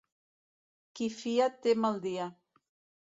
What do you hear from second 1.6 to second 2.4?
té mal dia.